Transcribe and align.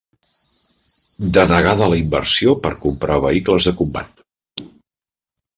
Denegada 1.35 1.89
la 1.93 1.99
inversió 2.01 2.55
per 2.65 2.73
comprar 2.87 3.21
vehicles 3.29 3.71
de 3.71 3.77
combat 3.83 4.27